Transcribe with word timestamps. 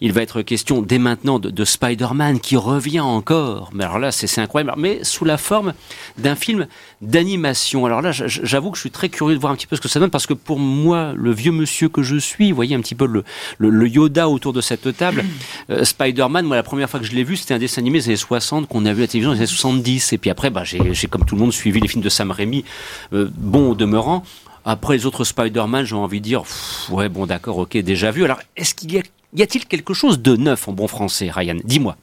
Il 0.00 0.12
va 0.12 0.22
être 0.22 0.42
question 0.42 0.82
dès 0.82 0.98
maintenant 0.98 1.38
de, 1.38 1.64
Spider-Man 1.64 2.40
qui 2.40 2.56
revient 2.56 3.00
encore. 3.00 3.70
Mais 3.72 3.84
alors 3.84 3.98
là, 3.98 4.12
c'est 4.12 4.40
incroyable. 4.40 4.74
Mais 4.76 5.00
sous 5.02 5.24
la 5.24 5.36
forme 5.38 5.74
d'un 6.18 6.36
film 6.36 6.66
d'animation. 7.02 7.86
Alors 7.86 8.02
là, 8.02 8.12
j'avoue 8.12 8.70
que 8.70 8.76
je 8.76 8.82
suis 8.82 8.90
très 8.90 9.08
curieux 9.08 9.34
de 9.34 9.40
voir 9.40 9.52
un 9.52 9.56
petit 9.56 9.66
peu 9.66 9.76
ce 9.76 9.80
que 9.80 9.88
ça 9.88 10.00
donne 10.00 10.10
parce 10.10 10.26
que 10.26 10.34
pour 10.34 10.58
moi, 10.58 11.12
le 11.16 11.32
vieux 11.32 11.52
monsieur 11.52 11.88
que 11.88 12.02
je 12.02 12.16
suis, 12.16 12.50
vous 12.50 12.56
voyez 12.56 12.74
un 12.74 12.80
petit 12.80 12.94
peu 12.94 13.06
le, 13.06 13.88
Yoda 13.88 14.28
autour 14.28 14.52
de 14.52 14.60
cette 14.60 14.96
table, 14.96 15.24
euh, 15.70 15.84
Spider-Man, 15.84 16.46
moi 16.46 16.56
la 16.56 16.62
première 16.62 16.88
fois 16.88 17.00
que 17.00 17.06
je 17.06 17.12
l'ai 17.12 17.24
vu, 17.24 17.36
c'était 17.36 17.54
un 17.54 17.58
dessin 17.58 17.80
animé 17.80 17.98
des 17.98 18.06
années 18.06 18.16
60 18.16 18.68
qu'on 18.68 18.84
a 18.86 18.92
vu 18.92 19.00
à 19.00 19.04
la 19.04 19.08
télévision 19.08 19.32
les 19.32 19.38
années 19.38 19.46
70. 19.46 20.12
Et 20.12 20.18
puis 20.18 20.30
après, 20.30 20.50
bah, 20.50 20.64
j'ai 20.64 21.08
comme 21.08 21.24
tout 21.24 21.34
le 21.34 21.40
monde 21.40 21.52
suivi 21.52 21.80
les 21.80 21.88
films 21.88 22.02
de 22.02 22.08
Sam 22.08 22.30
Raimi, 22.30 22.64
euh, 23.12 23.28
bon 23.36 23.70
au 23.70 23.74
demeurant. 23.74 24.24
Après 24.68 24.98
les 24.98 25.06
autres 25.06 25.24
Spider-Man, 25.24 25.86
j'ai 25.86 25.94
envie 25.94 26.20
de 26.20 26.24
dire, 26.24 26.42
ouais, 26.90 27.08
bon, 27.08 27.24
d'accord, 27.24 27.56
ok, 27.56 27.78
déjà 27.78 28.10
vu. 28.10 28.24
Alors, 28.24 28.38
est-ce 28.54 28.74
qu'il 28.74 28.92
y 28.92 28.98
a 28.98 29.02
y 29.34 29.42
a-t-il 29.42 29.64
quelque 29.66 29.94
chose 29.94 30.20
de 30.20 30.36
neuf 30.36 30.68
en 30.68 30.72
bon 30.72 30.88
français, 30.88 31.30
Ryan? 31.30 31.56
Dis-moi. 31.64 31.96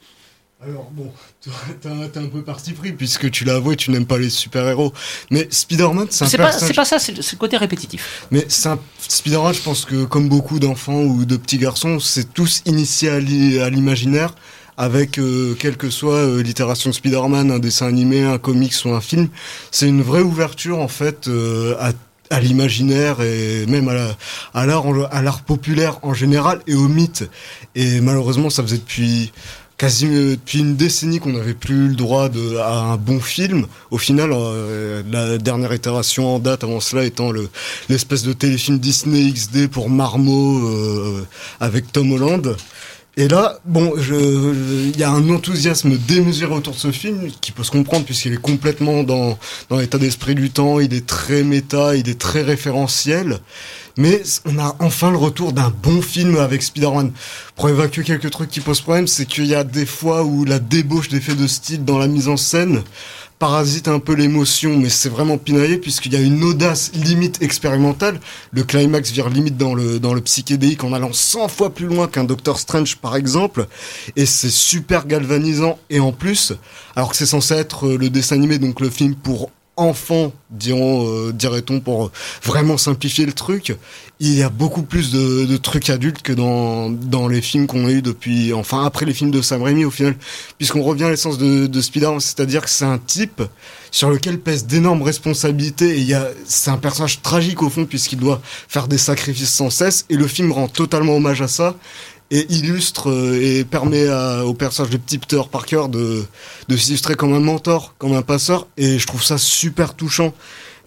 Alors 0.63 0.89
bon, 0.91 1.11
t'es 1.81 2.19
un 2.19 2.25
peu 2.27 2.41
parti 2.41 2.71
pris 2.71 2.91
puisque 2.91 3.29
tu 3.29 3.43
l'as 3.43 3.55
avoué, 3.55 3.75
tu 3.75 3.91
n'aimes 3.91 4.07
pas 4.07 4.17
les 4.17 4.31
super-héros. 4.31 4.93
Mais 5.29 5.47
Spider-Man, 5.51 6.07
c'est 6.09 6.25
un 6.25 6.27
C'est 6.27 6.73
pas 6.73 6.85
ça, 6.85 6.97
c'est 6.97 7.13
le 7.15 7.37
côté 7.37 7.57
répétitif. 7.57 8.25
Mais 8.31 8.47
un... 8.65 8.79
Spider-Man, 8.97 9.53
je 9.53 9.61
pense 9.61 9.85
que 9.85 10.05
comme 10.05 10.27
beaucoup 10.27 10.57
d'enfants 10.59 11.01
ou 11.01 11.25
de 11.25 11.37
petits 11.37 11.59
garçons, 11.59 11.99
c'est 11.99 12.33
tous 12.33 12.63
initiés 12.65 13.09
à 13.09 13.19
l'imaginaire 13.69 14.33
avec 14.77 15.19
euh, 15.19 15.55
quelle 15.57 15.77
que 15.77 15.89
soit 15.89 16.15
euh, 16.15 16.43
l'itération 16.43 16.89
de 16.89 16.95
Spider-Man, 16.95 17.51
un 17.51 17.59
dessin 17.59 17.87
animé, 17.87 18.23
un 18.23 18.37
comics 18.37 18.73
ou 18.85 18.89
un 18.89 19.01
film. 19.01 19.29
C'est 19.71 19.87
une 19.87 20.01
vraie 20.01 20.21
ouverture 20.21 20.79
en 20.79 20.87
fait 20.87 21.27
euh, 21.27 21.75
à 21.79 21.91
à 22.29 22.39
l'imaginaire 22.39 23.21
et 23.21 23.65
même 23.67 23.87
à 23.87 24.65
l'art 24.65 24.85
à 25.11 25.21
l'art 25.21 25.41
populaire 25.41 25.99
en 26.01 26.13
général 26.13 26.59
et 26.67 26.73
au 26.73 26.87
mythe 26.87 27.29
et 27.75 28.01
malheureusement 28.01 28.49
ça 28.49 28.63
faisait 28.63 28.77
depuis 28.77 29.31
quasi 29.77 30.07
depuis 30.07 30.59
une 30.59 30.75
décennie 30.75 31.19
qu'on 31.19 31.33
n'avait 31.33 31.53
plus 31.53 31.89
le 31.89 31.95
droit 31.95 32.29
de, 32.29 32.57
à 32.57 32.79
un 32.79 32.97
bon 32.97 33.19
film. 33.19 33.67
Au 33.91 33.97
final, 33.97 34.29
euh, 34.33 35.03
la 35.11 35.37
dernière 35.37 35.73
itération 35.73 36.35
en 36.35 36.39
date 36.39 36.63
avant 36.63 36.79
cela 36.79 37.03
étant 37.03 37.31
le 37.31 37.49
l'espèce 37.89 38.23
de 38.23 38.33
téléfilm 38.33 38.79
Disney 38.79 39.31
XD 39.31 39.67
pour 39.67 39.89
Marmot 39.89 40.67
euh, 40.67 41.27
avec 41.59 41.91
Tom 41.91 42.11
Holland. 42.13 42.55
Et 43.17 43.29
là, 43.29 43.59
bon, 43.63 43.93
il 43.97 44.97
y 44.97 45.03
a 45.03 45.09
un 45.09 45.29
enthousiasme 45.29 45.97
démesuré 45.97 46.53
autour 46.53 46.73
de 46.73 46.79
ce 46.79 46.91
film 46.91 47.31
qui 47.39 47.53
peut 47.53 47.63
se 47.63 47.71
comprendre 47.71 48.03
puisqu'il 48.03 48.33
est 48.33 48.41
complètement 48.41 49.03
dans, 49.03 49.39
dans 49.69 49.77
l'état 49.77 49.97
d'esprit 49.97 50.35
du 50.35 50.49
temps, 50.49 50.81
il 50.81 50.93
est 50.93 51.05
très 51.05 51.43
méta, 51.43 51.95
il 51.95 52.09
est 52.09 52.19
très 52.19 52.41
référentiel. 52.41 53.39
Mais 53.97 54.21
on 54.43 54.59
a 54.59 54.75
enfin 54.79 55.11
le 55.11 55.17
retour 55.17 55.53
d'un 55.53 55.69
bon 55.81 56.01
film 56.01 56.35
avec 56.35 56.61
Spider-Man. 56.61 57.13
Pour 57.55 57.69
évacuer 57.69 58.03
quelques 58.03 58.29
trucs 58.31 58.49
qui 58.49 58.59
posent 58.59 58.81
problème, 58.81 59.07
c'est 59.07 59.25
qu'il 59.25 59.45
y 59.45 59.55
a 59.55 59.63
des 59.63 59.85
fois 59.85 60.25
où 60.25 60.43
la 60.43 60.59
débauche 60.59 61.07
d'effets 61.07 61.35
de 61.35 61.47
style 61.47 61.85
dans 61.85 61.97
la 61.97 62.07
mise 62.07 62.27
en 62.27 62.35
scène 62.35 62.83
parasite 63.39 63.87
un 63.87 63.99
peu 63.99 64.13
l'émotion, 64.13 64.77
mais 64.77 64.89
c'est 64.89 65.09
vraiment 65.09 65.37
pinaillé 65.37 65.77
puisqu'il 65.77 66.13
y 66.13 66.15
a 66.15 66.21
une 66.21 66.43
audace 66.43 66.91
limite 66.93 67.41
expérimentale. 67.41 68.19
Le 68.51 68.63
climax 68.63 69.11
vire 69.11 69.29
limite 69.29 69.57
dans 69.57 69.73
le, 69.73 69.99
dans 69.99 70.13
le 70.13 70.21
psychédélique 70.21 70.83
en 70.83 70.93
allant 70.93 71.13
100 71.13 71.47
fois 71.49 71.73
plus 71.73 71.87
loin 71.87 72.07
qu'un 72.07 72.23
Doctor 72.23 72.59
Strange 72.59 72.97
par 72.97 73.15
exemple. 73.15 73.67
Et 74.15 74.25
c'est 74.25 74.49
super 74.49 75.05
galvanisant. 75.05 75.77
Et 75.89 75.99
en 75.99 76.11
plus, 76.11 76.53
alors 76.95 77.11
que 77.11 77.17
c'est 77.17 77.25
censé 77.25 77.55
être 77.55 77.89
le 77.89 78.09
dessin 78.09 78.35
animé, 78.35 78.57
donc 78.57 78.79
le 78.79 78.89
film 78.89 79.15
pour 79.15 79.51
enfant, 79.77 80.31
diront, 80.49 81.07
euh, 81.07 81.33
dirait-on, 81.33 81.79
pour 81.79 82.11
vraiment 82.43 82.77
simplifier 82.77 83.25
le 83.25 83.33
truc. 83.33 83.75
Il 84.19 84.33
y 84.33 84.43
a 84.43 84.49
beaucoup 84.49 84.83
plus 84.83 85.11
de, 85.11 85.57
trucs 85.57 85.89
adultes 85.89 86.21
que 86.21 86.31
dans, 86.31 86.89
dans 86.89 87.27
les 87.27 87.41
films 87.41 87.67
qu'on 87.67 87.85
a 87.85 87.91
eu 87.91 88.01
depuis, 88.01 88.53
enfin 88.53 88.85
après 88.85 89.05
les 89.05 89.13
films 89.13 89.31
de 89.31 89.41
Sam 89.41 89.63
Raimi 89.63 89.83
au 89.83 89.91
final, 89.91 90.15
puisqu'on 90.57 90.83
revient 90.83 91.05
à 91.05 91.09
l'essence 91.09 91.37
de, 91.37 91.67
de 91.67 91.81
Spider-Man, 91.81 92.19
c'est-à-dire 92.19 92.61
que 92.63 92.69
c'est 92.69 92.85
un 92.85 92.97
type 92.97 93.41
sur 93.91 94.09
lequel 94.09 94.39
pèsent 94.39 94.65
d'énormes 94.65 95.01
responsabilités 95.01 95.97
et 95.97 95.99
il 95.99 96.07
y 96.07 96.13
a, 96.13 96.27
c'est 96.45 96.69
un 96.69 96.77
personnage 96.77 97.21
tragique 97.21 97.61
au 97.61 97.69
fond 97.69 97.85
puisqu'il 97.85 98.19
doit 98.19 98.41
faire 98.67 98.87
des 98.87 98.97
sacrifices 98.97 99.53
sans 99.53 99.69
cesse 99.69 100.05
et 100.09 100.15
le 100.15 100.27
film 100.27 100.51
rend 100.51 100.67
totalement 100.67 101.15
hommage 101.15 101.41
à 101.41 101.47
ça 101.47 101.75
et 102.31 102.45
illustre 102.51 103.09
euh, 103.09 103.39
et 103.41 103.63
permet 103.63 104.09
au 104.43 104.53
personnage 104.53 104.91
de 104.91 104.97
petit 104.97 105.17
Peter 105.17 105.41
Parker 105.51 105.83
de, 105.89 106.23
de 106.67 106.77
s'illustrer 106.77 107.15
comme 107.15 107.33
un 107.33 107.39
mentor, 107.39 107.93
comme 107.97 108.13
un 108.13 108.21
passeur, 108.21 108.67
et 108.77 108.99
je 108.99 109.07
trouve 109.07 109.23
ça 109.23 109.37
super 109.37 109.93
touchant. 109.93 110.33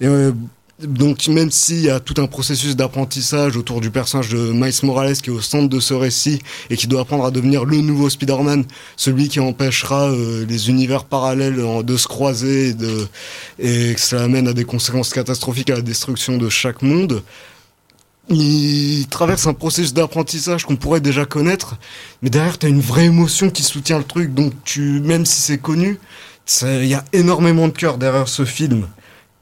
Euh, 0.03 0.33
donc 0.81 1.27
même 1.27 1.51
s'il 1.51 1.81
y 1.81 1.91
a 1.91 1.99
tout 1.99 2.15
un 2.23 2.29
processus 2.29 2.77
d'apprentissage 2.77 3.57
autour 3.57 3.81
du 3.81 3.91
personnage 3.91 4.29
de 4.29 4.53
Miles 4.53 4.73
Morales 4.85 5.17
qui 5.17 5.31
est 5.31 5.33
au 5.33 5.41
centre 5.41 5.69
de 5.69 5.81
ce 5.81 5.93
récit 5.93 6.41
et 6.71 6.77
qui 6.77 6.87
doit 6.87 7.01
apprendre 7.01 7.25
à 7.25 7.33
devenir 7.33 7.65
le 7.65 7.79
nouveau 7.79 8.09
Spider-Man, 8.09 8.65
celui 8.97 9.29
qui 9.29 9.41
empêchera 9.41 10.09
euh, 10.11 10.47
les 10.47 10.71
univers 10.71 11.05
parallèles 11.05 11.61
de 11.83 11.97
se 11.97 12.07
croiser 12.07 12.77
et 13.59 13.95
que 13.95 14.01
cela 14.01 14.23
amène 14.23 14.47
à 14.47 14.53
des 14.53 14.65
conséquences 14.65 15.13
catastrophiques 15.13 15.71
à 15.71 15.77
la 15.77 15.83
destruction 15.83 16.39
de 16.39 16.49
chaque 16.49 16.83
monde, 16.83 17.23
il 18.31 19.07
traverse 19.09 19.47
un 19.47 19.55
processus 19.55 19.95
d'apprentissage 19.95 20.65
qu'on 20.65 20.77
pourrait 20.77 21.01
déjà 21.01 21.25
connaître, 21.25 21.77
mais 22.23 22.31
derrière, 22.31 22.59
tu 22.59 22.67
as 22.67 22.69
une 22.69 22.81
vraie 22.81 23.07
émotion 23.07 23.51
qui 23.51 23.63
soutient 23.63 23.99
le 23.99 24.05
truc. 24.05 24.35
Donc, 24.35 24.53
tu, 24.65 25.01
même 25.01 25.25
si 25.25 25.41
c'est 25.41 25.59
connu, 25.59 25.99
il 26.63 26.87
y 26.87 26.95
a 26.95 27.05
énormément 27.13 27.69
de 27.69 27.73
cœur 27.73 27.99
derrière 27.99 28.29
ce 28.29 28.45
film. 28.45 28.87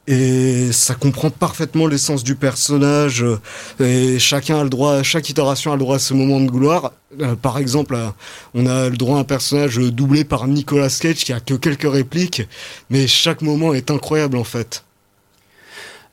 Et 0.09 0.71
ça 0.71 0.95
comprend 0.95 1.29
parfaitement 1.29 1.85
l'essence 1.85 2.23
du 2.23 2.35
personnage. 2.35 3.25
Et 3.81 4.19
chacun 4.19 4.59
a 4.59 4.63
le 4.63 4.69
droit, 4.69 5.03
chaque 5.03 5.29
itération 5.29 5.73
a 5.73 5.75
le 5.75 5.81
droit 5.81 5.97
à 5.97 5.99
ce 5.99 6.13
moment 6.13 6.39
de 6.39 6.49
gloire. 6.49 6.93
Euh, 7.21 7.35
par 7.35 7.57
exemple, 7.57 7.97
on 8.53 8.65
a 8.67 8.87
le 8.87 8.95
droit 8.95 9.17
à 9.17 9.21
un 9.21 9.25
personnage 9.25 9.77
doublé 9.77 10.23
par 10.23 10.47
Nicolas 10.47 10.89
Cage 10.89 11.25
qui 11.25 11.33
a 11.33 11.41
que 11.41 11.55
quelques 11.55 11.91
répliques, 11.91 12.43
mais 12.89 13.05
chaque 13.05 13.41
moment 13.41 13.73
est 13.73 13.91
incroyable 13.91 14.37
en 14.37 14.45
fait. 14.45 14.83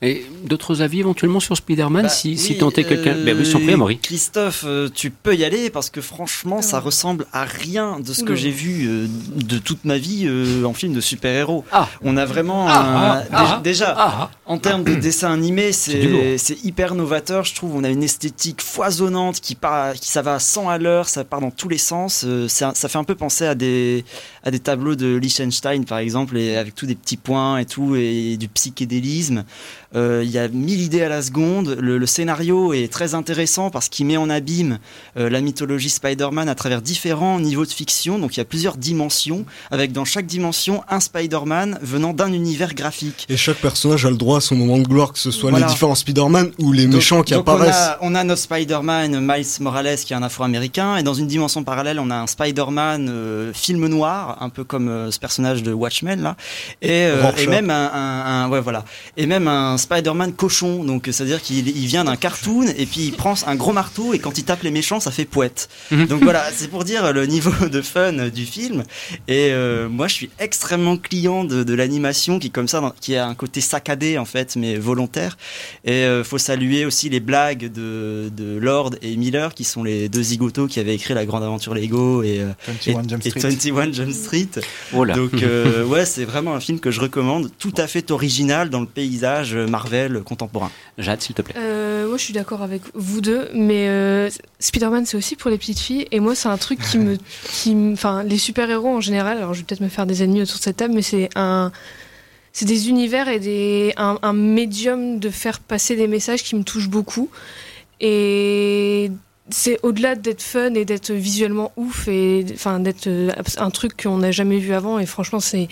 Et 0.01 0.25
d'autres 0.43 0.81
avis 0.81 0.99
éventuellement 0.99 1.39
sur 1.39 1.55
Spider-Man 1.55 2.03
bah, 2.03 2.09
si, 2.09 2.37
si 2.37 2.57
tentait 2.57 2.83
quelqu'un 2.83 3.15
ben, 3.15 3.37
euh, 3.37 3.93
Christophe, 4.01 4.65
euh, 4.67 4.89
tu 4.93 5.09
peux 5.09 5.35
y 5.35 5.45
aller 5.45 5.69
parce 5.69 5.89
que 5.89 6.01
franchement, 6.01 6.61
ça 6.61 6.79
ressemble 6.79 7.25
à 7.31 7.45
rien 7.45 7.99
de 7.99 8.13
ce 8.13 8.23
que 8.23 8.35
j'ai 8.35 8.51
vu 8.51 8.87
euh, 8.87 9.07
de 9.35 9.57
toute 9.57 9.85
ma 9.85 9.97
vie 9.97 10.29
en 10.65 10.73
film 10.73 10.93
de 10.93 11.01
super-héros. 11.01 11.63
Ah. 11.71 11.87
On 12.03 12.17
a 12.17 12.25
vraiment. 12.25 12.65
Ah, 12.67 13.23
ah, 13.31 13.61
déjà, 13.63 14.29
en 14.45 14.57
termes 14.57 14.83
de 14.83 14.95
dessin 15.05 15.31
animé, 15.31 15.71
c'est 15.71 16.63
hyper 16.63 16.95
novateur. 16.95 17.45
Je 17.45 17.55
trouve 17.55 17.75
on 17.75 17.83
a 17.83 17.89
une 17.89 18.03
esthétique 18.03 18.61
foisonnante 18.61 19.39
qui, 19.39 19.55
part, 19.55 19.93
qui 19.93 20.09
ça 20.09 20.21
va 20.21 20.35
à 20.35 20.39
100 20.39 20.69
à 20.69 20.77
l'heure, 20.77 21.07
ça 21.07 21.23
part 21.23 21.41
dans 21.41 21.51
tous 21.51 21.69
les 21.69 21.77
sens. 21.77 22.25
ça, 22.47 22.73
ça 22.75 22.89
fait 22.89 22.97
un 22.97 23.03
peu 23.03 23.15
penser 23.15 23.45
à 23.45 23.55
des, 23.55 24.03
à 24.43 24.51
des 24.51 24.59
tableaux 24.59 24.95
de 24.95 25.15
Liechtenstein 25.15 25.85
par 25.85 25.99
exemple, 25.99 26.37
et 26.37 26.57
avec 26.57 26.75
tous 26.75 26.85
des 26.85 26.95
petits 26.95 27.17
points 27.17 27.57
et 27.57 27.65
tout, 27.65 27.95
et 27.95 28.37
du 28.37 28.47
psychédélisme. 28.49 29.45
Euh, 29.95 30.21
il 30.23 30.29
y 30.29 30.37
a 30.37 30.47
mille 30.47 30.81
idées 30.81 31.03
à 31.03 31.09
la 31.09 31.21
seconde. 31.21 31.77
Le, 31.79 32.05
scénario 32.05 32.73
est 32.73 32.91
très 32.91 33.15
intéressant 33.15 33.69
parce 33.69 33.89
qu'il 33.89 34.05
met 34.05 34.17
en 34.17 34.29
abîme 34.29 34.79
euh, 35.17 35.29
la 35.29 35.41
mythologie 35.41 35.89
Spider-Man 35.89 36.49
à 36.49 36.55
travers 36.55 36.81
différents 36.81 37.39
niveaux 37.39 37.65
de 37.65 37.71
fiction. 37.71 38.19
Donc 38.19 38.35
il 38.35 38.39
y 38.39 38.41
a 38.41 38.45
plusieurs 38.45 38.77
dimensions, 38.77 39.45
avec 39.71 39.91
dans 39.91 40.05
chaque 40.05 40.25
dimension 40.25 40.83
un 40.89 40.99
Spider-Man 40.99 41.79
venant 41.81 42.13
d'un 42.13 42.31
univers 42.33 42.73
graphique. 42.73 43.25
Et 43.29 43.37
chaque 43.37 43.57
personnage 43.57 44.05
a 44.05 44.09
le 44.09 44.17
droit 44.17 44.37
à 44.37 44.41
son 44.41 44.55
moment 44.55 44.77
de 44.77 44.87
gloire, 44.87 45.13
que 45.13 45.19
ce 45.19 45.31
soit 45.31 45.51
les 45.51 45.65
différents 45.65 45.95
Spider-Man 45.95 46.51
ou 46.59 46.71
les 46.71 46.87
méchants 46.87 47.23
qui 47.23 47.33
apparaissent. 47.33 47.91
On 48.01 48.13
a, 48.15 48.23
notre 48.23 48.41
Spider-Man, 48.41 49.19
Miles 49.19 49.45
Morales, 49.61 49.97
qui 49.97 50.13
est 50.13 50.15
un 50.15 50.23
Afro-Américain, 50.23 50.97
et 50.97 51.03
dans 51.03 51.13
une 51.13 51.27
dimension 51.27 51.63
parallèle, 51.63 51.99
on 51.99 52.09
a 52.09 52.15
un 52.15 52.27
Spider-Man 52.27 53.07
euh, 53.09 53.53
film 53.53 53.87
noir, 53.87 54.37
un 54.41 54.49
peu 54.49 54.63
comme 54.63 55.11
ce 55.11 55.19
personnage 55.19 55.63
de 55.63 55.73
Watchmen 55.73 56.21
là, 56.21 56.35
et, 56.81 57.07
et 57.37 57.47
même 57.47 57.69
un, 57.69 57.91
un, 57.93 58.49
ouais 58.49 58.61
voilà, 58.61 58.83
et 59.17 59.25
même 59.25 59.47
un 59.47 59.77
Spider-Man 59.85 60.33
cochon, 60.33 60.83
donc 60.83 61.07
c'est-à-dire 61.11 61.41
qu'il 61.41 61.63
vient 61.63 62.03
d'un 62.03 62.15
cartoon 62.15 62.67
et 62.77 62.85
puis 62.85 63.01
il 63.01 63.13
prend 63.13 63.35
un 63.45 63.55
gros 63.55 63.73
marteau 63.73 64.13
et 64.13 64.19
quand 64.19 64.37
il 64.37 64.43
tape 64.43 64.63
les 64.63 64.71
méchants, 64.71 64.99
ça 64.99 65.11
fait 65.11 65.25
poète. 65.25 65.69
Mhm. 65.91 66.07
donc 66.07 66.23
voilà, 66.23 66.43
c'est 66.53 66.69
pour 66.69 66.83
dire 66.83 67.13
le 67.13 67.25
niveau 67.25 67.51
de 67.67 67.81
fun 67.81 68.29
du 68.29 68.45
film. 68.45 68.83
Et 69.27 69.49
euh, 69.51 69.89
moi, 69.89 70.07
je 70.07 70.13
suis 70.13 70.29
extrêmement 70.39 70.97
client 70.97 71.43
de, 71.43 71.73
l'animation 71.73 72.39
qui 72.39 72.51
comme 72.51 72.67
ça, 72.67 72.93
qui 73.01 73.15
a 73.15 73.27
un 73.27 73.35
côté 73.35 73.61
saccadé 73.61 74.17
en 74.17 74.25
fait, 74.25 74.55
mais 74.55 74.77
volontaire. 74.77 75.37
Et 75.83 76.03
euh, 76.03 76.23
faut 76.23 76.37
saluer 76.37 76.85
aussi 76.85 77.09
les 77.09 77.19
blagues 77.19 77.71
de, 77.71 78.31
Lord 78.59 78.91
et 79.01 79.15
Miller, 79.17 79.53
qui 79.53 79.63
sont 79.63 79.83
les 79.83 80.09
deux 80.09 80.23
zigotos 80.23 80.67
qui 80.67 80.79
avaient 80.79 80.95
écrit 80.95 81.13
La 81.13 81.25
Grande 81.25 81.43
Aventure 81.43 81.73
Lego 81.73 82.23
et, 82.23 82.41
21 82.67 82.99
euh, 82.99 83.03
Jump 83.07 83.23
Street. 83.23 83.39
21 83.39 83.91
Jump 83.91 84.11
Street. 84.11 84.47
Donc 84.93 85.33
ouais, 85.87 86.05
c'est 86.05 86.25
vraiment 86.25 86.55
un 86.55 86.59
film 86.59 86.79
que 86.79 86.91
je 86.91 87.01
recommande, 87.01 87.51
tout 87.59 87.73
à 87.77 87.87
fait 87.87 88.11
original 88.11 88.69
dans 88.69 88.81
le 88.81 88.87
paysage 88.87 89.55
Marvel 89.75 90.21
contemporain. 90.23 90.71
Jade, 90.97 91.19
s'il 91.21 91.35
te 91.35 91.41
plaît. 91.41 91.53
Euh, 91.57 92.07
moi, 92.07 92.15
je 92.15 92.23
suis 92.23 92.33
d'accord 92.33 92.61
avec 92.61 92.81
vous 92.93 93.19
deux, 93.19 93.49
mais 93.53 93.89
euh, 93.89 94.29
Spider-Man, 94.59 95.05
c'est 95.05 95.17
aussi 95.17 95.35
pour 95.35 95.51
les 95.51 95.57
petites 95.57 95.79
filles. 95.79 96.07
Et 96.11 96.21
moi, 96.21 96.33
c'est 96.33 96.47
un 96.47 96.57
truc 96.57 96.79
qui 96.79 96.97
me. 96.97 97.17
Qui, 97.51 97.75
enfin, 97.91 98.23
les 98.23 98.37
super-héros 98.37 98.87
en 98.87 99.01
général, 99.01 99.37
alors 99.37 99.53
je 99.53 99.59
vais 99.59 99.65
peut-être 99.65 99.81
me 99.81 99.89
faire 99.89 100.05
des 100.05 100.23
ennemis 100.23 100.43
autour 100.43 100.59
de 100.59 100.63
cette 100.63 100.77
table, 100.77 100.93
mais 100.93 101.01
c'est 101.01 101.29
un. 101.35 101.73
C'est 102.53 102.65
des 102.65 102.87
univers 102.87 103.27
et 103.27 103.39
des, 103.39 103.93
un, 103.97 104.17
un 104.21 104.31
médium 104.31 105.19
de 105.19 105.29
faire 105.29 105.59
passer 105.59 105.97
des 105.97 106.07
messages 106.07 106.41
qui 106.41 106.55
me 106.55 106.63
touchent 106.63 106.87
beaucoup. 106.87 107.29
Et 107.99 109.11
c'est 109.49 109.77
au-delà 109.83 110.15
d'être 110.15 110.41
fun 110.41 110.73
et 110.73 110.85
d'être 110.85 111.11
visuellement 111.11 111.73
ouf 111.75 112.07
et 112.07 112.45
enfin 112.53 112.79
d'être 112.79 113.09
un 113.57 113.69
truc 113.71 114.01
qu'on 114.01 114.19
n'a 114.19 114.31
jamais 114.31 114.57
vu 114.57 114.73
avant 114.73 114.97
et 114.97 115.05
franchement 115.05 115.39
c'est 115.39 115.67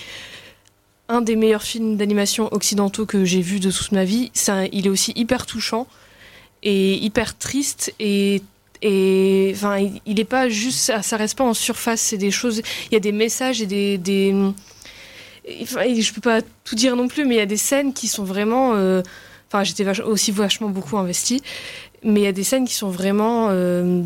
un 1.09 1.21
des 1.21 1.35
meilleurs 1.35 1.63
films 1.63 1.97
d'animation 1.97 2.51
occidentaux 2.53 3.05
que 3.05 3.25
j'ai 3.25 3.41
vu 3.41 3.59
de 3.59 3.71
toute 3.71 3.91
ma 3.91 4.05
vie. 4.05 4.31
il 4.71 4.87
est 4.87 4.89
aussi 4.89 5.11
hyper 5.15 5.45
touchant 5.45 5.87
et 6.63 6.95
hyper 6.95 7.37
triste 7.37 7.93
et 7.99 8.41
enfin 9.53 9.77
il 10.05 10.15
n'est 10.15 10.25
pas 10.25 10.49
juste 10.49 10.79
ça, 11.01 11.17
reste 11.17 11.37
pas 11.37 11.43
en 11.43 11.53
surface 11.53 12.01
c'est 12.01 12.17
des 12.17 12.31
choses 12.31 12.61
il 12.89 12.93
y 12.93 12.97
a 12.97 12.99
des 12.99 13.11
messages 13.11 13.61
et 13.61 13.65
des, 13.65 13.97
des 13.97 14.33
enfin, 15.61 15.83
je 15.87 16.13
peux 16.13 16.21
pas 16.21 16.41
tout 16.63 16.75
dire 16.75 16.95
non 16.95 17.07
plus 17.07 17.25
mais 17.25 17.35
il 17.35 17.37
y 17.37 17.41
a 17.41 17.45
des 17.45 17.57
scènes 17.57 17.93
qui 17.93 18.07
sont 18.07 18.23
vraiment 18.23 18.73
euh, 18.75 19.01
enfin 19.47 19.63
j'étais 19.63 19.87
aussi 20.01 20.31
vachement 20.31 20.69
beaucoup 20.69 20.97
investi 20.97 21.41
mais 22.03 22.21
il 22.21 22.23
y 22.23 22.27
a 22.27 22.33
des 22.33 22.43
scènes 22.43 22.67
qui 22.67 22.73
sont 22.73 22.89
vraiment 22.89 23.47
euh, 23.51 24.03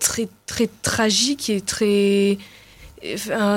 très 0.00 0.28
très 0.46 0.68
tragiques 0.82 1.50
et 1.50 1.60
très 1.60 2.38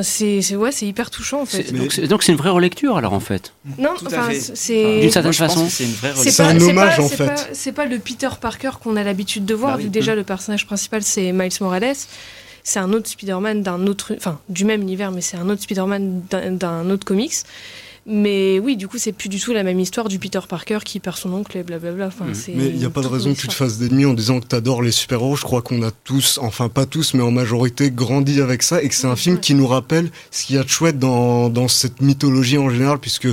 c'est 0.01 0.55
ouais, 0.55 0.71
c'est 0.71 0.85
hyper 0.85 1.09
touchant 1.09 1.41
en 1.41 1.45
fait. 1.45 1.71
Donc 2.07 2.23
c'est 2.23 2.31
une 2.31 2.37
vraie 2.37 2.49
relecture 2.49 2.97
alors 2.97 3.13
en 3.13 3.19
fait. 3.19 3.53
Non, 3.77 3.91
enfin 4.05 4.29
c'est 4.53 5.01
d'une 5.01 5.11
certaine 5.11 5.33
façon. 5.33 5.67
C'est 5.69 6.39
un 6.41 6.59
hommage 6.59 6.99
en 6.99 7.09
fait. 7.09 7.49
C'est 7.53 7.71
pas 7.71 7.85
le 7.85 7.99
Peter 7.99 8.29
Parker 8.39 8.71
qu'on 8.83 8.95
a 8.95 9.03
l'habitude 9.03 9.45
de 9.45 9.53
voir. 9.53 9.77
Bah 9.77 9.83
vu 9.83 9.89
déjà 9.89 10.15
le 10.15 10.23
personnage 10.23 10.65
principal 10.65 11.03
c'est 11.03 11.31
Miles 11.31 11.51
Morales. 11.61 11.95
C'est 12.67 12.79
un 12.79 12.91
autre 12.93 13.07
Spider-Man 13.07 13.61
d'un 13.61 13.85
autre, 13.85 14.15
enfin 14.17 14.39
du 14.49 14.65
même 14.65 14.81
univers, 14.81 15.11
mais 15.11 15.21
c'est 15.21 15.37
un 15.37 15.47
autre 15.49 15.61
Spider-Man 15.61 16.23
d'un 16.31 16.89
autre 16.89 17.05
comics. 17.05 17.35
Mais 18.07 18.59
oui, 18.59 18.77
du 18.77 18.87
coup, 18.87 18.99
c'est 18.99 19.13
plus 19.13 19.29
du 19.29 19.39
tout 19.39 19.51
la 19.51 19.63
même 19.63 19.79
histoire 19.79 20.09
du 20.09 20.19
Peter 20.19 20.39
Parker 20.47 20.79
qui 20.85 20.99
perd 20.99 21.17
son 21.17 21.33
oncle 21.33 21.57
et 21.57 21.63
blablabla. 21.63 22.07
Enfin, 22.07 22.25
mmh. 22.25 22.33
Mais 22.55 22.67
il 22.67 22.77
n'y 22.77 22.85
a 22.85 22.91
pas 22.91 23.01
de 23.01 23.07
raison 23.07 23.33
que 23.33 23.39
tu 23.39 23.47
te 23.47 23.53
fasses 23.53 23.79
d'ennemis 23.79 24.05
en 24.05 24.13
disant 24.13 24.39
que 24.39 24.45
tu 24.45 24.55
adores 24.55 24.83
les 24.83 24.91
super-héros. 24.91 25.35
Je 25.35 25.41
crois 25.41 25.63
qu'on 25.63 25.81
a 25.81 25.89
tous, 25.89 26.37
enfin 26.39 26.69
pas 26.69 26.85
tous, 26.85 27.15
mais 27.15 27.23
en 27.23 27.31
majorité, 27.31 27.89
grandi 27.89 28.41
avec 28.41 28.61
ça 28.61 28.83
et 28.83 28.89
que 28.89 28.93
c'est 28.93 29.07
un 29.07 29.15
film 29.15 29.39
qui 29.39 29.55
nous 29.55 29.65
rappelle 29.65 30.11
ce 30.29 30.45
qu'il 30.45 30.55
y 30.55 30.59
a 30.59 30.63
de 30.63 30.69
chouette 30.69 30.99
dans, 30.99 31.49
dans 31.49 31.67
cette 31.67 31.99
mythologie 31.99 32.59
en 32.59 32.69
général, 32.69 32.99
puisque 32.99 33.27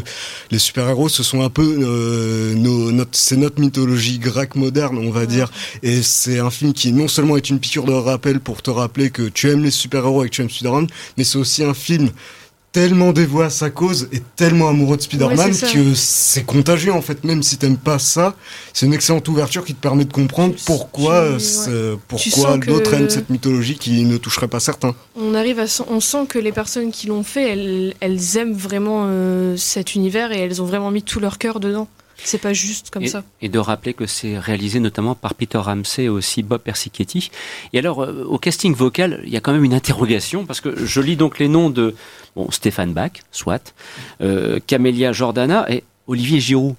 les 0.51 0.59
super-héros, 0.59 1.11
ce 1.11 1.23
sont 1.23 1.43
un 1.43 1.51
peu 1.51 1.81
euh, 1.83 2.55
nos, 2.55 2.93
notre, 2.93 3.11
c'est 3.13 3.37
notre 3.37 3.61
mythologie 3.61 4.19
grecque 4.19 4.55
moderne, 4.55 4.97
on 4.97 5.11
va 5.11 5.27
dire. 5.27 5.53
Et 5.83 6.03
c'est 6.03 6.39
un 6.39 6.51
film 6.51 6.73
qui 6.73 6.93
non 6.93 7.09
seulement 7.09 7.37
est 7.37 7.51
une 7.51 7.61
piqûre 7.61 7.85
de 7.85 7.93
rappel 7.93 8.41
pour 8.41 8.63
te 8.63 8.71
rappeler 8.71 9.11
que 9.11 9.29
tu 9.29 9.51
aimes 9.51 9.63
les 9.63 9.71
super-héros 9.71 10.25
et 10.25 10.31
que 10.31 10.35
tu 10.35 10.41
aimes 10.41 10.51
Spider-Man, 10.51 10.87
mais 11.19 11.25
c'est 11.25 11.37
aussi 11.37 11.63
un 11.63 11.75
film 11.75 12.09
tellement 12.73 13.13
dévoué 13.13 13.45
à 13.45 13.51
sa 13.51 13.71
cause 13.71 14.09
et 14.13 14.23
tellement 14.35 14.69
amoureux 14.69 14.97
de 14.97 15.03
Spider-Man 15.03 15.53
que 15.73 15.95
c'est 15.95 16.45
contagieux 16.45 16.93
en 16.93 17.03
fait. 17.03 17.23
Même 17.23 17.43
si 17.43 17.59
t'aimes 17.59 17.77
pas 17.77 17.99
ça, 17.99 18.35
c'est 18.73 18.87
une 18.87 18.95
excellente 18.95 19.29
ouverture 19.29 19.65
qui 19.65 19.75
te 19.75 19.81
permet 19.81 20.07
de 20.07 20.13
comprendre 20.13 20.55
pourquoi, 20.65 21.37
pourquoi 22.09 22.57
d'autres 22.57 22.95
aiment 22.95 23.11
cette 23.11 23.31
mythologie 23.31 23.77
qui 23.77 24.05
ne 24.05 24.17
toucherait 24.17 24.49
pas 24.49 24.61
certains. 24.61 24.95
On 25.17 25.35
arrive 25.35 25.61
à, 25.61 25.67
on 25.89 26.01
sent 26.01 26.27
que 26.29 26.39
les 26.39 26.53
personnes 26.53 26.91
qui 26.91 27.07
l'ont 27.07 27.23
fait, 27.23 27.51
elles, 27.51 27.95
elles 28.01 28.37
aiment 28.39 28.55
vraiment 28.55 29.05
euh, 29.07 29.57
cet 29.57 29.95
univers 29.95 30.33
et 30.33 30.39
elles 30.39 30.63
ont 30.63 30.67
vraiment 30.67 30.91
mis 30.91 31.03
tout 31.03 31.21
leur 31.21 31.39
cœur 31.39 31.61
dedans. 31.61 31.89
C'est 32.25 32.39
pas 32.39 32.53
juste 32.53 32.91
comme 32.91 33.07
ça. 33.07 33.25
Et 33.41 33.49
de 33.49 33.59
rappeler 33.59 33.95
que 33.95 34.07
c'est 34.07 34.39
réalisé 34.39 34.81
notamment 34.81 35.15
par 35.15 35.35
Peter 35.35 35.59
Ramsey 35.59 36.05
et 36.05 36.09
aussi 36.09 36.43
Bob 36.43 36.61
Persichetti. 36.61 37.31
Et 37.73 37.79
alors, 37.79 38.03
euh, 38.03 38.25
au 38.25 38.39
casting 38.39 38.75
vocal, 38.75 39.21
il 39.25 39.31
y 39.31 39.37
a 39.37 39.41
quand 39.41 39.53
même 39.53 39.65
une 39.65 39.75
interrogation, 39.75 40.47
parce 40.47 40.61
que 40.61 40.85
je 40.85 41.01
lis 41.01 41.17
donc 41.17 41.39
les 41.39 41.49
noms 41.49 41.71
de 41.71 41.95
bon, 42.37 42.51
Stéphane 42.51 42.93
Bach, 42.93 43.13
soit, 43.31 43.75
euh, 44.21 44.61
Camélia 44.67 45.13
Jordana 45.13 45.71
et 45.71 45.85
Olivier 46.07 46.41
Giroud. 46.41 46.75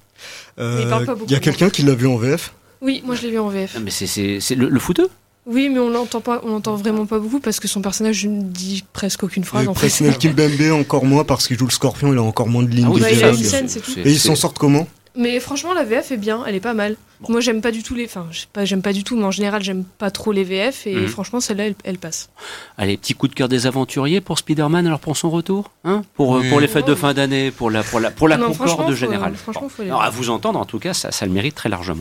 Euh, 0.58 0.84
il 1.26 1.32
y 1.32 1.34
a 1.34 1.40
quelqu'un 1.40 1.70
qui 1.70 1.82
l'a 1.82 1.94
vu 1.94 2.06
en 2.06 2.16
VF 2.16 2.54
Oui, 2.80 3.02
moi 3.04 3.14
je 3.14 3.22
l'ai 3.22 3.30
vu 3.30 3.38
en 3.38 3.48
VF. 3.48 3.74
Ah, 3.76 3.80
mais 3.80 3.90
c'est 3.90 4.54
le, 4.54 4.68
le 4.68 4.80
footeux 4.80 5.08
oui, 5.46 5.68
mais 5.68 5.78
on 5.78 5.90
l'entend 5.90 6.22
pas, 6.22 6.40
on 6.42 6.48
l'entend 6.48 6.74
vraiment 6.74 7.04
pas 7.04 7.18
beaucoup 7.18 7.38
parce 7.38 7.60
que 7.60 7.68
son 7.68 7.82
personnage 7.82 8.24
ne 8.24 8.42
dit 8.42 8.82
presque 8.94 9.24
aucune 9.24 9.44
phrase. 9.44 9.64
Et 9.64 9.68
en. 9.68 9.74
Kimbembe 9.74 10.72
encore 10.72 11.04
moins 11.04 11.24
parce 11.24 11.46
qu'il 11.46 11.58
joue 11.58 11.66
le 11.66 11.70
Scorpion, 11.70 12.12
il 12.12 12.18
a 12.18 12.22
encore 12.22 12.48
moins 12.48 12.62
de 12.62 12.70
lignes. 12.70 12.88
Ah 12.90 13.10
il 13.10 13.24
a 13.24 13.28
une 13.28 13.36
scène, 13.36 13.68
c'est 13.68 13.80
tout. 13.80 13.92
Et 13.98 14.10
ils 14.10 14.18
s'en 14.18 14.36
sortent 14.36 14.58
comment? 14.58 14.88
Mais 15.16 15.38
franchement, 15.38 15.74
la 15.74 15.84
VF 15.84 16.10
est 16.10 16.16
bien, 16.16 16.44
elle 16.46 16.54
est 16.54 16.60
pas 16.60 16.74
mal. 16.74 16.96
Moi, 17.28 17.40
j'aime 17.40 17.60
pas 17.60 17.70
du 17.70 17.82
tout 17.82 17.94
les. 17.94 18.04
Enfin, 18.04 18.26
pas, 18.52 18.64
j'aime 18.64 18.82
pas 18.82 18.92
du 18.92 19.04
tout, 19.04 19.16
mais 19.16 19.24
en 19.24 19.30
général, 19.30 19.62
j'aime 19.62 19.84
pas 19.84 20.10
trop 20.10 20.32
les 20.32 20.44
VF 20.44 20.86
et 20.86 20.94
mhm. 20.94 21.08
franchement, 21.08 21.40
celle-là, 21.40 21.66
elle, 21.84 21.98
passe. 21.98 22.30
Allez, 22.76 22.96
petit 22.96 23.14
coup 23.14 23.28
de 23.28 23.34
cœur 23.34 23.48
des 23.48 23.66
aventuriers 23.66 24.20
pour 24.20 24.38
Spider-Man, 24.38 24.86
alors 24.86 24.98
pour 24.98 25.16
son 25.16 25.30
retour 25.30 25.70
hein 25.84 26.02
pour, 26.14 26.36
euh, 26.36 26.42
pour 26.48 26.60
les 26.60 26.68
fêtes 26.68 26.86
de 26.86 26.94
fin 26.94 27.14
d'année, 27.14 27.50
pour 27.50 27.70
la, 27.70 27.82
pour 27.82 28.00
la, 28.00 28.10
pour 28.10 28.28
la 28.28 28.36
concorde 28.36 28.92
générale. 28.94 29.36
Franchement, 29.36 29.68
faut 29.68 29.82
alors, 29.82 30.02
à 30.02 30.10
vous 30.10 30.30
entendre, 30.30 30.58
en 30.58 30.64
tout 30.64 30.78
cas, 30.78 30.92
ça, 30.92 31.12
ça 31.12 31.24
le 31.24 31.32
mérite 31.32 31.54
très 31.54 31.68
largement. 31.68 31.92